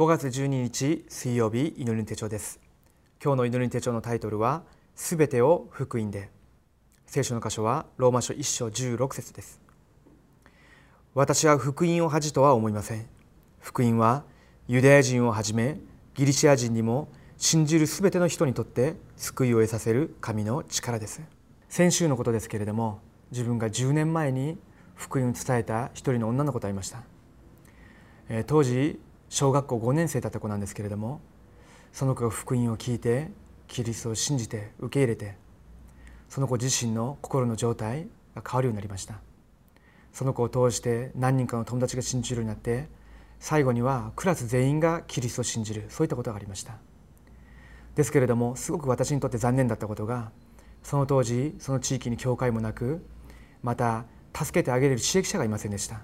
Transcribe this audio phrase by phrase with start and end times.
[0.00, 2.58] 5月12日水曜日祈りの手帳です。
[3.22, 4.62] 今日の祈りの手帳のタイトルは
[4.94, 6.30] すべてを福音で。
[7.04, 9.60] 聖書の箇所はローマ書1章16節です。
[11.12, 13.06] 私は福音を恥とは思いません。
[13.58, 14.24] 福音は
[14.68, 15.78] ユダヤ人をはじめ
[16.14, 21.20] ギリシア人にも信じるすべての人にとって救いを得させる神の力です。
[21.68, 24.56] 先週のことですけれども自分が10年前に
[24.94, 27.02] 福音を伝えた一人の女の子と会いました。
[28.46, 28.98] 当時
[29.30, 31.20] 小学校5年生だった子なんですけれども
[31.92, 33.30] その子が福音を聞いて
[33.68, 35.36] キリストを信じて受け入れて
[36.28, 39.20] その子自身の心の状態が変わるようになりました。
[40.12, 42.88] その子を通して何人かの友達が信じるようになって
[43.38, 45.86] 最後にはクラス全員がキリストを信じる。
[45.88, 46.78] そういったことがありました。
[47.94, 50.32] ですけれどもすごく私にとって残念だったことが
[50.82, 53.04] その当時その地域に教会もなく
[53.62, 56.00] また助けてあげれる知益者がいませんでした。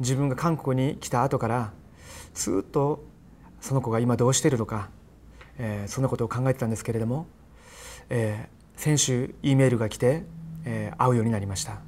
[0.00, 1.72] 自分が韓国に来た後から
[2.34, 3.04] ずっと
[3.60, 4.90] その子が今どうしているのか、
[5.58, 7.26] えー、そんなことを考えてたんですけれども、
[8.10, 10.24] えー、先週 E メールが来て、
[10.64, 11.80] えー、会うようになりました。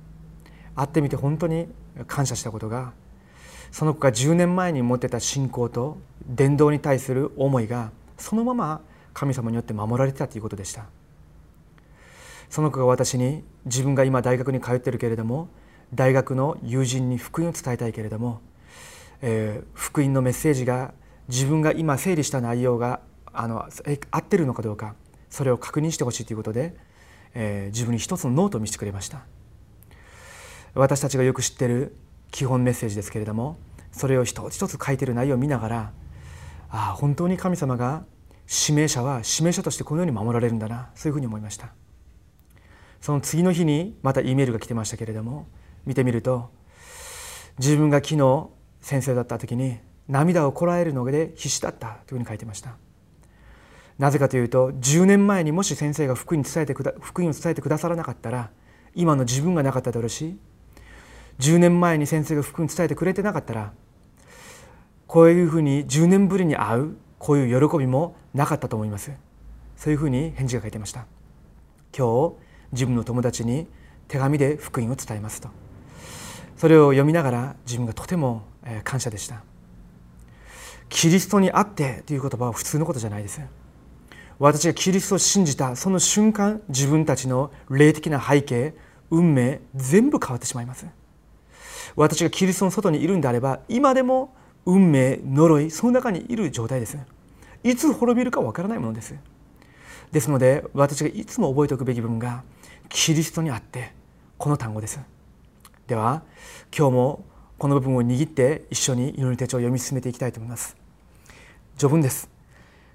[0.75, 1.69] 会ってみて本当に
[2.07, 2.93] 感謝したことが
[3.73, 8.81] その子が10年前に持ってた信仰と伝道に対する思いがそのまま
[9.13, 10.87] 神様によって守られてたということでした。
[12.49, 15.49] その子が私に自分が今大学に通ってるけれども
[15.93, 18.41] 大学の友人に福音を伝えたいけれども、
[19.23, 20.93] えー、福音のメッセージが
[21.29, 23.01] 自分が今整理した内容が
[23.33, 23.69] あの
[24.11, 24.95] 合ってるのかどうか
[25.31, 26.75] それを確認してほしいということで、
[27.35, 29.23] えー、自分に一つのノートを見せてくれました。
[30.75, 31.97] 私たちがよく知ってる
[32.31, 33.59] 基本メッセージですけれども
[33.91, 35.93] それを一つ一つ書いてる内容を見ながら
[36.71, 38.05] ああ本当に神様が
[38.69, 41.73] 指名者は指名者としてこのように守られるんだなそういうふうに思いました。
[43.01, 45.47] その次の日にまた E メールが来てましたけれども
[45.87, 46.51] 見てみると
[47.59, 48.49] 自分が昨日
[48.81, 49.79] 先生だった時に
[50.09, 52.77] 涙をこらえるので必死だったというふうに書いてました。
[53.99, 58.51] なぜかというと10年前にもし先生が福音伝えてくだ福音を伝えてくださらなかったら
[58.95, 60.39] 今の自分がなかっただろうし
[61.41, 63.73] 10年前に先生が福音伝えてくれてなかったら
[65.09, 69.11] こういうふうに10年ぶりに会うこういう喜びもなかったと思います。
[69.77, 71.07] そういうふうに返事が書いてました。
[71.97, 72.35] 今日
[72.73, 73.67] 自分の友達に
[74.07, 75.49] 手紙で福音を伝えますと。
[76.59, 78.43] それを読みながら自分がとても
[78.85, 79.43] 感謝でした。
[80.89, 83.41] キリストにあってという言葉は普通のことじゃないです。
[84.39, 88.75] 私がキリストを信じたその瞬間自分たちの霊的な背景
[89.11, 90.87] 運命全部変わってしまいます。
[91.95, 94.35] 私がキリストの外にいるんであれば今でも
[94.67, 96.99] 運命呪いその中にいる状態です。
[97.63, 99.15] いつ滅びるかわからないものです。
[100.11, 102.43] ですので私がいつも覚えておくべき部分が
[102.89, 103.93] キリストにあって
[104.39, 104.99] この単語です。
[105.89, 106.23] では
[106.77, 107.25] 今日も
[107.57, 110.77] この部分を握って一緒に祈り手帳を読み進めていきたいと思います。
[111.79, 112.29] 序文です。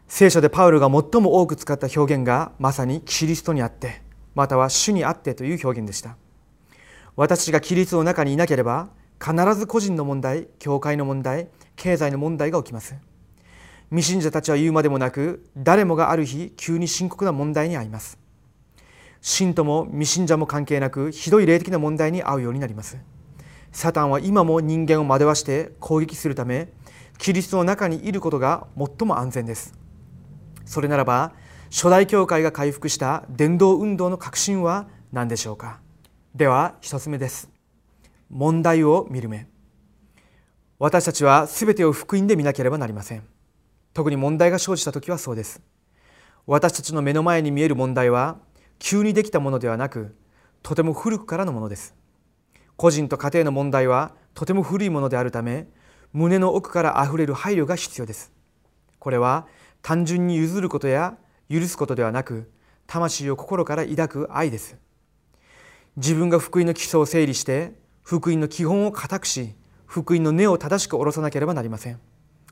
[0.08, 4.04] 聖書でパウルが最も多く使った表現がまさにキリストにあって
[4.36, 6.18] または主にあってという表現でした。
[7.16, 8.90] 私がキリストの中にいなければ
[9.20, 12.94] 必ず個人の問題教会の問題経済の問題が起きます。
[13.90, 18.23] 未信者たちは言うまでもなく誰もがある日急に深刻な問題に遭います。
[19.26, 22.98] 信徒も未信者も関係なくひどい霊的な問題に遭うようになります。
[23.72, 26.68] サタンは今も人間を惑わして攻撃するため
[27.18, 29.74] キリストの中にいることが最も安全です。
[30.66, 31.32] それならば
[31.72, 35.80] 初代教会が回復した伝道運動の革新は何でしょうか？
[36.36, 37.50] では一つ目です。
[38.30, 39.48] 問題を見る目。
[40.80, 43.24] 私たちは全てを福音で見なければなりません。
[43.94, 45.62] 特に問題が生じた時はそうです。
[46.46, 48.36] 私たちの目の前に見える問題は
[48.80, 50.16] 急にできたものではなく
[50.62, 51.96] とても古くからのものです。
[52.76, 55.68] 個人と家庭の問題はとても古いものであるため
[56.12, 58.32] 胸の奥からあふれる配慮が必要です。
[59.00, 59.48] これは
[59.82, 61.18] 単純に譲ることや
[61.50, 62.52] 許すことではなく
[62.88, 64.78] 魂を心から抱く愛です。
[65.98, 69.54] 自分が福音の基礎を整理して福音の基本を固くし
[69.86, 72.00] 福音の根を正しく下ろさなければなりません。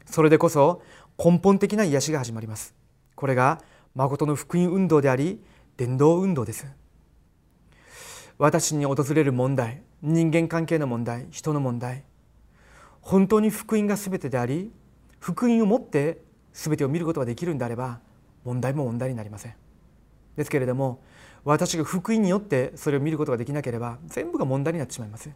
[0.06, 0.82] それでこそ
[1.18, 2.76] 根本的な癒しが始まります。
[3.16, 3.62] これが
[3.96, 5.42] 誠の福音運動であり
[5.78, 6.68] 伝道運動です。
[8.38, 12.04] 私に訪れる問題人間関係の問題人の問題
[13.02, 14.72] 本当に福音が全てであり
[15.20, 16.24] 福音をもって
[16.54, 18.00] 全てを見ることができるんであれば
[18.44, 19.56] 問題も問題になりません。
[20.36, 21.04] ですけれども
[21.44, 25.30] 私が福音によってそれを見ることができなければ全部が問題になってしまいます。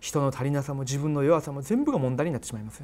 [0.00, 2.82] 人の足りなさも自分の弱さも全部が問題になってしまいます。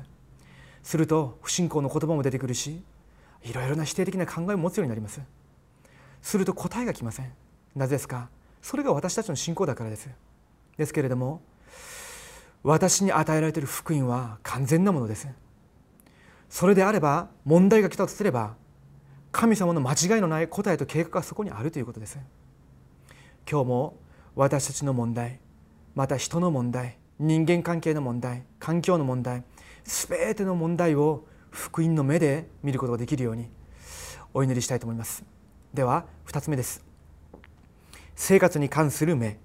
[0.83, 2.83] すると不信仰の言葉も出てくるし
[3.43, 5.21] いろいろな否定的な考えを持つようになります。
[6.23, 7.33] すると答えが来ません。
[7.75, 8.29] なぜですか？
[8.61, 10.09] それが私たちの信仰だからです。
[10.77, 11.43] ですけれども
[12.63, 15.29] 私に与えられている福音は完全なものです。
[16.49, 18.55] それであれば問題が来たとすれば
[19.31, 22.19] 神様の間違いのない答えと計画がそこにあるということです。
[23.51, 23.97] 今日も
[24.35, 25.41] 私たちの問題
[25.95, 29.45] また人の問題人間関係の問題環境の問題
[29.85, 33.51] 全ての問題を福音の目で見ることができるように
[34.33, 35.25] お祈りしたいと思います。
[35.75, 36.85] では2つ目です。
[38.15, 39.39] 生活に関する目。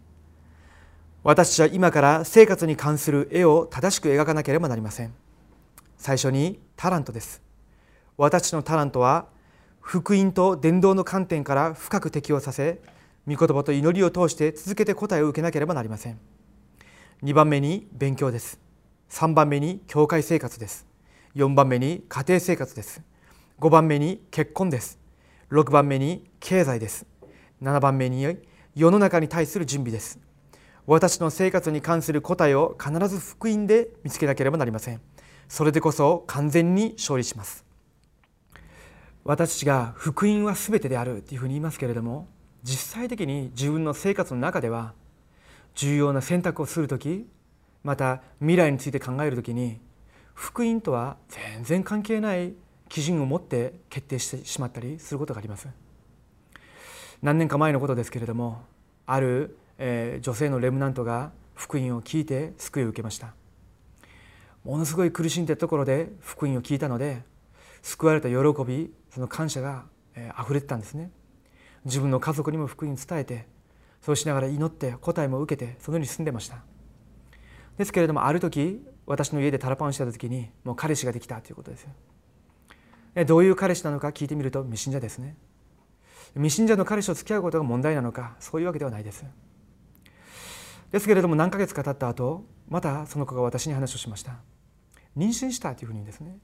[1.24, 5.14] 私たちは今から生活に関する絵を正しく描かなければなりません。
[5.98, 7.42] 最初にタラントです。
[8.18, 9.28] 私のタラントは
[9.80, 12.82] 福音と伝道の観点から深く適応させ
[13.28, 16.20] 御言葉と祈りを通して続けて答えを受けなければなりません。
[17.24, 18.60] 2番目に勉強です。
[19.10, 20.86] 3番目に教会生活です。
[21.36, 23.02] 4番目に家庭生活です。
[23.60, 25.03] 5番目に結婚です。
[25.54, 27.06] 6番目に経済です。
[27.62, 28.26] 7番目に
[28.74, 30.20] 世の中に対する準備です。
[30.88, 35.02] 私の生活に関する答えを必ず福音で見つけなければなりません。
[35.48, 37.66] それでこそ完全に勝利します。
[39.24, 42.28] 私が福音は全てであるというふうに言いますけれども
[42.64, 44.96] 実際的に自分の生活の中では
[45.76, 47.28] 重要な選択をする時
[47.84, 49.80] また未来について考える時に
[50.34, 52.56] 福音とは全然関係ない
[52.90, 55.68] 基準を持って決定してしまったりすることがあります。
[57.22, 58.62] 何年か前のことですけれども
[59.06, 63.34] ある、え、女性のレムナントが福音を聞いて救いを受けました。
[64.64, 67.24] ものすごい苦しんでいるところで福音を聞いたので
[67.82, 68.36] 救われた喜
[68.66, 69.86] びその感謝が
[70.36, 71.12] あふれてたんですね。
[71.86, 73.46] 自分の家族にも福音伝えて
[74.02, 76.64] そうしながら祈って答えも受けてそのように住んでました。
[77.78, 81.88] ですけれどもある時私の家でタラパンをした時にもう彼氏ができたということです
[83.26, 85.38] どういう彼氏なのか聞いてみると未信者ですね。
[86.34, 89.24] 未信者の彼氏と付き合うことが問題なのかそういうわけではないです。
[90.92, 94.40] ですけれども何ヶ月か経った後またその子が私に話をしました。
[95.16, 96.38] 妊娠したというふうにですね。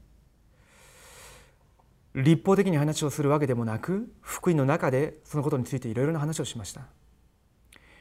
[2.14, 6.82] 立法的に話をするわけでもなく福音の中でそのことについていろいろな話をしました。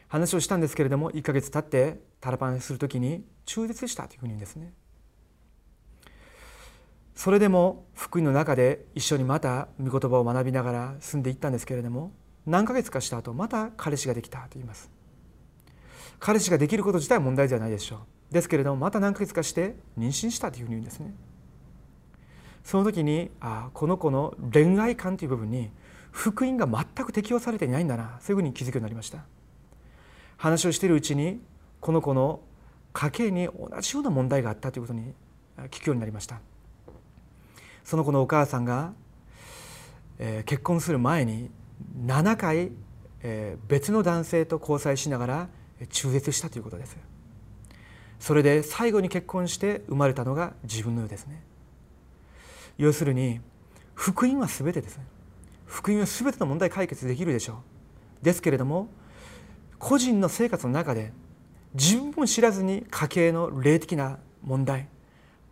[0.08, 4.74] 話をしたんですけれども1ヶ月経ってタラパンする時に中絶したというふうにですね。
[7.20, 12.14] それでも福音の中で一緒にまた御言葉を学びながら住んでいったんですけれども
[12.46, 14.90] 何ヶ月かした後また彼氏ができたと言います。
[16.18, 18.34] 彼氏ができること自体は問題じゃないでしょう。
[18.34, 21.14] ですけれどもまた何ヶ月かして妊娠したというふうに言うんですね。
[22.64, 25.72] その時にあこの子の恋愛観という部分に
[26.12, 29.26] 福音が全く適用されていないんだなそういうふうに気づくようになりました。
[30.38, 31.42] 話をしているうちに
[31.82, 32.40] この子の
[32.94, 35.14] 家計に同じような問題があったということに
[35.70, 36.40] 聞くようになりました。
[37.90, 38.94] その子のお母さんが、
[40.20, 41.50] えー、結婚する前に
[42.06, 42.72] 7回、
[43.24, 45.50] えー、別の男性と交際しながら
[45.90, 46.96] 中絶したということです。
[48.20, 51.42] それで最後に結婚して生まれたのが自分のようですね。
[52.78, 53.42] 要するに
[53.96, 55.00] 福音は全てです
[55.66, 57.64] 福音は全ての問題解決できるでしょ
[58.22, 58.24] う。
[58.24, 58.88] ですけれども
[59.80, 61.12] 個人の生活の中で
[61.74, 64.90] 自分も知らずに家計の霊的な問題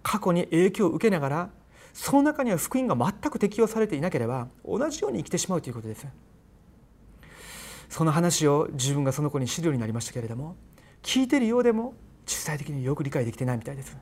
[0.03, 1.56] 過去に影響を受けながら
[1.97, 6.05] その中には福音が全く適用されていなければ同じように生きてしまうということです。
[7.89, 10.55] その話を自分がその子に知るようになりましたけれども
[11.01, 11.95] 聞いてるようでも
[12.27, 13.97] 実際的によく理解できてないみたいです。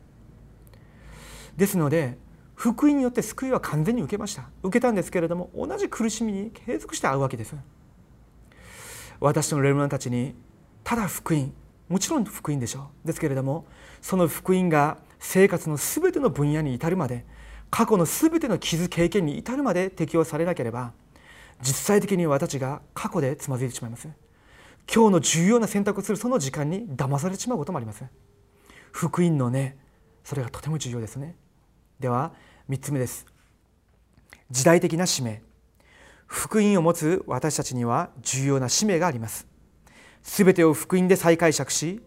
[1.55, 2.17] ですので
[2.53, 4.49] 福音によって救いは完全に受けました。
[4.61, 7.55] 受けたんですけれども同じ苦しみに継続して会うわけです。
[9.21, 10.35] 私のレルマンたちに
[10.83, 11.53] ただ福音
[11.87, 13.07] もちろん福音でしょう。
[13.07, 13.65] ですけれども
[14.01, 17.25] その福音が生活の全ての分野に至るまで
[17.69, 20.93] 過去の全ての傷経験に至るまで適用されなければ
[21.61, 24.07] 実際的に私たちが過去でつまずいてしまいます。
[24.93, 28.03] 今日の重要な選択をするその時間に騙されてしまうこともあります。
[28.91, 29.77] 福音のね
[30.23, 31.35] それがとても重要ですね。
[31.99, 32.33] では
[32.69, 33.25] 3つ目です。
[34.51, 35.41] 時代的な使命。
[36.27, 39.47] 福音を持つ私たちには重要な使命があります。
[40.23, 42.01] すべてを福音で再解釈し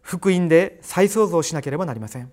[0.00, 2.30] 福音で再創造しなければなりません。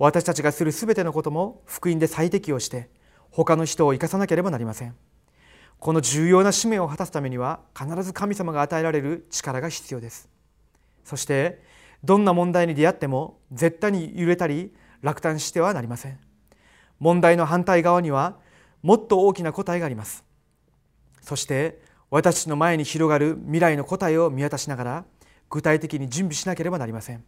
[0.00, 2.88] 私たちがするすべてのことも福音で最適をして
[3.30, 4.96] 他の人を生かさなければなりません。
[5.78, 10.30] この重要な使命を果たすためには必ず神様が与えられる力が必要です。
[11.04, 11.62] そして
[12.02, 16.18] どんな問題に出会っても絶対に揺れたり落胆してはなりません。
[16.98, 18.38] 問題の反対側には
[18.82, 20.24] もっと大きな答えがあります。
[21.20, 21.78] そして
[22.08, 25.04] 私の前に広がる未来の答えを見渡しながら
[25.50, 27.22] 具体的に準備しなければなりません。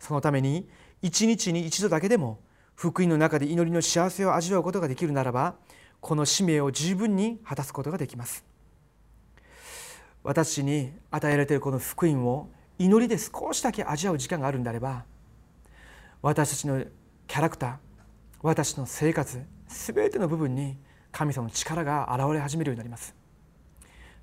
[0.00, 0.68] そのために
[1.02, 2.40] 一日に一度だけでも
[2.74, 5.54] 福音の中で祈りの幸せを味わうことができるならば
[6.00, 8.44] この使命を十分に果たすことができます。
[10.22, 15.04] 私に与えられているこの福音を祈りで少しだけ味わう時間があるんであれば
[16.20, 16.84] 私たちの
[17.26, 17.76] キャラクター
[18.42, 20.76] 私の生活すべての部分に
[21.12, 23.14] 神様の力が現れ始めるようになります。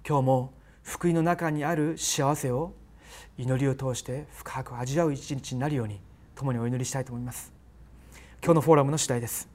[0.07, 0.53] 今日も
[0.83, 2.73] 福音の中にある幸せを
[3.37, 5.99] 祈りを通して深く味わう一日になるように
[6.35, 7.51] 共にお祈りしたいと思います。
[8.43, 9.49] 今日のフォーラムの次第です。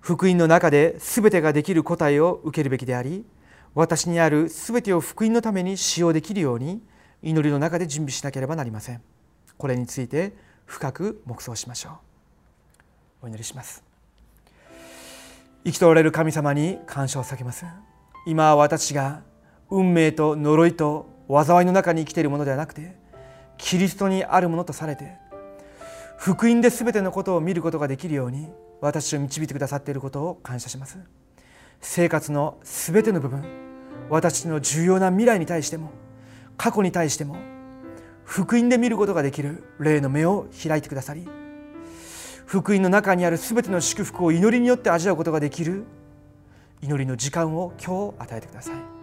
[0.00, 3.24] 福音の中で全てができる答えを受けるべきであり
[3.74, 6.82] 私にある全てを福音のために使用できるように
[7.22, 9.02] 祈りの中で準備しなければなりません。
[9.56, 10.34] これについて
[10.66, 13.26] 深く黙想しましょう。
[13.26, 13.82] お祈りします。
[15.64, 17.64] 生きとおられる神様に感謝を避けます。
[18.26, 19.22] 今私が
[19.70, 22.96] 運命と呪いと災いの中に生きているものではなくて
[23.56, 25.16] キリストにあるものとされて
[26.18, 28.48] 福音で全てのことを見ることができるように
[28.80, 30.98] 私を導いてくださっていることを感謝します。
[31.80, 33.44] 生活の全ての部分
[34.08, 35.90] 私の重要な未来に対しても
[36.56, 37.36] 過去に対しても
[38.24, 41.28] 福音で見ることができる霊の目を開いてくださり
[42.46, 45.84] 福音の中にある全ての祝福を祈りによって味わうことができる
[46.82, 48.93] 祈りの時間を今日与えてください。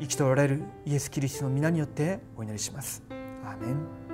[0.00, 3.02] 生きておられるイエス・キリストの皆によってお祈りします。
[3.10, 4.06] アーメン